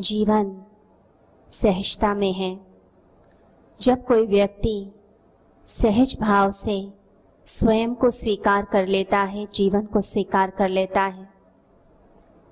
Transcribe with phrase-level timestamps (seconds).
[0.00, 0.50] जीवन
[1.50, 2.58] सहजता में है।
[3.80, 4.90] जब कोई व्यक्ति
[5.66, 6.76] सहज भाव से
[7.46, 11.26] स्वयं को स्वीकार कर लेता है, जीवन को स्वीकार कर लेता है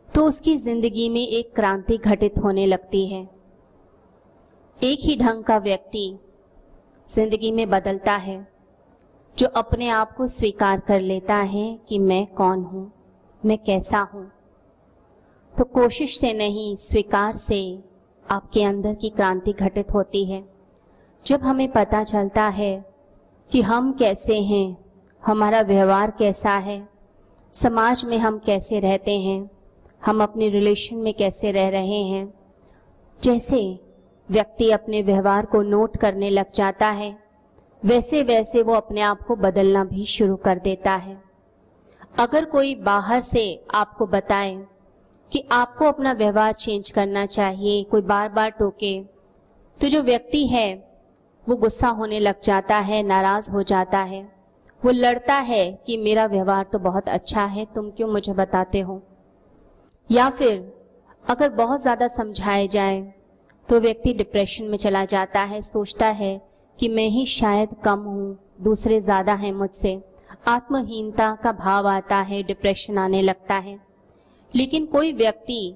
[0.08, 3.22] तो उसकी ज़िंदगी में एक क्रांति घटित होने लगती है।
[4.78, 6.18] एक ही ढंग का व्यक्ति
[7.08, 8.46] ज़िंदगी में बदलता है,
[9.36, 12.90] जो अपने आप को स्वीकार कर लेता है कि मैं कौन हूँ,
[13.42, 14.30] मैं कैसा हूँ।
[15.58, 17.78] तो कोशिश से नहीं, स्वीकार से
[18.30, 20.44] आपके अंदर की क्रांति घटित होती है।
[21.26, 22.84] जब हमें पता चलता है
[23.52, 24.76] कि हम कैसे हैं,
[25.26, 26.88] हमारा व्यवहार कैसा है,
[27.52, 29.50] समाज में हम कैसे रहते हैं,
[30.04, 32.34] हम अपने रिलेशन में कैसे रह रहे हैं,
[33.22, 33.80] जैसे
[34.30, 37.18] व्यक्ति अपने व्यवहार को नोट करने लग जाता है,
[37.84, 41.22] वैसे वैसे वो अपने आप को बदलना भी शुरू कर देता है।
[42.18, 44.66] अगर कोई बाहर से आपको बताए
[45.32, 49.00] कि आपको अपना व्यवहार चेंज करना चाहिए, कोई बार बार टोके
[49.80, 50.74] तो जो व्यक्ति है,
[51.46, 54.22] वो गुस्सा होने लग जाता है, नाराज़ हो जाता है।
[54.82, 59.00] वो लड़ता है कि मेरा व्यवहार तो बहुत अच्छा है, तुम क्यों मुझे बताते हो?
[60.10, 60.72] या फिर,
[61.24, 63.00] अगर बहुत ज़्यादा समझाए जाए
[63.68, 66.40] तो व्यक्ति डिप्रेशन में चला जाता है, सोचता है
[66.78, 70.00] कि मैं ही शायद कम हूँ, दूसरे ज़्यादा हैं मुझसे।
[70.48, 73.78] आत्महीनता का भाव आता है डिप्रेशन आने लगता है।
[74.56, 75.74] लेकिन कोई व्यक्ति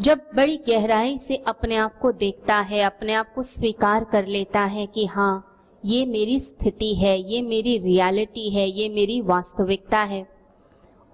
[0.00, 4.60] जब बड़ी गहराई से अपने आप को देखता है, अपने आप को स्वीकार कर लेता
[4.60, 5.52] है कि हाँ
[5.84, 10.26] ये मेरी स्थिति है, ये मेरी रियलिटी है, ये मेरी वास्तविकता है,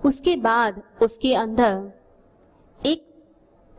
[0.00, 1.92] उसके बाद उसके अंदर
[2.86, 3.04] एक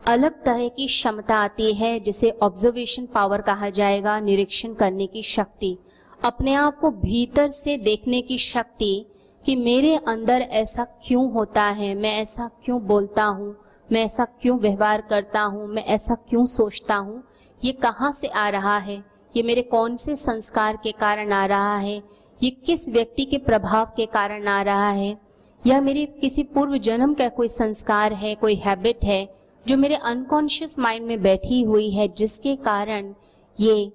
[0.00, 5.76] अलग तरह की क्षमता आती है, जिसे ऑब्जर्वेशन पावर कहा जाएगा, निरीक्षण करने की शक्ति।
[6.24, 9.06] अपने आप को भीतर से देखने की शक्ति
[9.44, 11.94] कि मेरे अंदर ऐसा क्यों होता है?
[11.94, 13.56] मैं ऐसा क्यों बोलता हूँ?
[13.92, 15.66] मैं ऐसा क्यों व्यवहार करता हूँ?
[15.66, 17.24] मैं ऐसा क्यों सोचता हूँ?
[17.64, 19.04] ये कहाँ से आ रहा है?
[19.36, 22.02] ये मेरे कौन से संस्कार के कारण आ रहा है?
[22.42, 25.18] ये किस व्यक्ति के प्रभाव के कारण आ रहा है?
[25.66, 29.34] या मेरे किसी पूर्व जन्म का कोई संस्कार है, कोई हैबिट है,
[29.68, 33.14] जो मेरे अनकॉन्शियस माइंड में बैठी हुई है, जिसके कारण
[33.60, 33.92] ये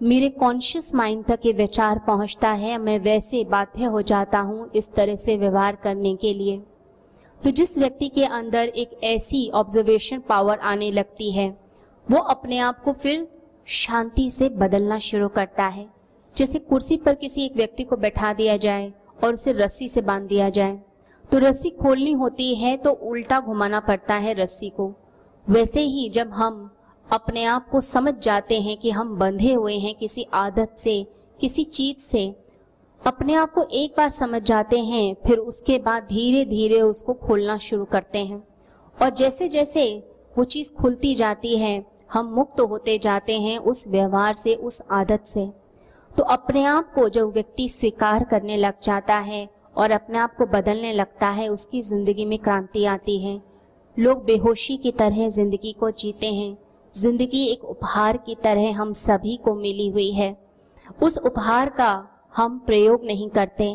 [0.00, 4.92] मेरे कॉन्शियस माइंड तक ये विचार पहुँचता है, मैं वैसे बाध्य हो जाता हूँ इस
[4.92, 6.58] तरह से व्यवहार करने के लिए।
[7.40, 11.48] तो जिस व्यक्ति के अंदर एक ऐसी ऑब्जर्वेशन पावर आने लगती है,
[12.06, 13.26] वो अपने आप को फिर
[13.66, 15.88] शांति से बदलना शुरू करता है।
[16.36, 18.92] जैसे कुर्सी पर किसी एक व्यक्ति को बैठा दिया जाए
[19.24, 20.78] और उसे रस्सी से बाँध दिया जाए।
[21.32, 24.92] तो रस्सी खोलनी होती है तो उल्टा घुमाना पड़ता है रस्सी को।
[25.46, 26.70] वैसे ही जब हम
[27.12, 31.06] अपने आप को समझ जाते हैं कि हम बंधे हुए हैं किसी आदत से,
[31.40, 32.34] किसी चीज़ से।
[33.06, 37.58] अपने आप को एक बार समझ जाते हैं, फिर उसके बाद धीरे धीरे उसको खोलना
[37.58, 38.42] शुरू करते हैं।
[39.02, 44.34] और जैसे जैसे वो चीज़ खुलती जाती है, हम मुक्त होते जाते हैं उस व्यवहार
[44.34, 45.50] से, उस आदत से।
[46.16, 50.46] तो अपने आप को जब व्यक्ति स्वीकार करने लग जाता है और अपने आप को
[50.46, 53.40] बदलने लगता है, उसकी ज़िंदगी में क्रांति आती है।
[53.98, 56.65] लोग बेहोशी की तरह ज़िंदगी को जीते हैं।
[56.96, 60.36] ज़िंदगी एक उपहार की तरह हम सभी को मिली हुई है।
[61.02, 61.90] उस उपहार का
[62.36, 63.68] हम प्रयोग नहीं करते।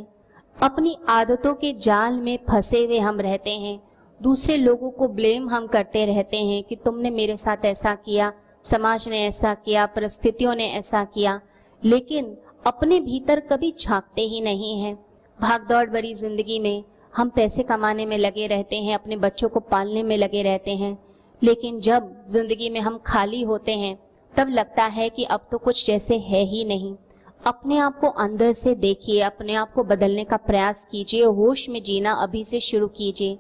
[0.55, 3.79] अपनी आदतों के जाल में फंसे हुए हम रहते हैं।
[4.19, 8.31] दूसरे लोगों को ब्लेम हम करते रहते हैं कि तुमने मेरे साथ ऐसा किया,
[8.63, 11.39] समाज ने ऐसा किया, परिस्थितियों ने ऐसा किया।
[11.83, 12.35] लेकिन
[12.67, 14.93] अपने भीतर कभी झांकते ही नहीं है।
[15.39, 16.83] भागदौड़ भरी ज़िंदगी में
[17.13, 20.97] हम पैसे कमाने में लगे रहते हैं, अपने बच्चों को पालने में लगे रहते हैं।
[21.41, 23.97] लेकिन जब ज़िंदगी में हम खाली होते हैं,
[24.34, 26.96] तब लगता है कि अब तो कुछ जैसे है ही नहीं।
[27.47, 31.81] अपने आप को अंदर से देखिए, अपने आप को बदलने का प्रयास कीजिए, होश में
[31.84, 33.38] जीना अभी से शुरू कीजिए।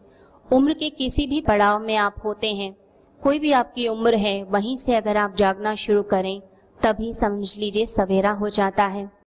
[0.49, 2.75] उम्र के किसी भी पड़ाव में आप होते हैं,
[3.21, 6.39] कोई भी आपकी उम्र है, वहीं से अगर आप जागना शुरू करें,
[6.79, 9.09] तभी समझ लीजिए सवेरा हो जाता है।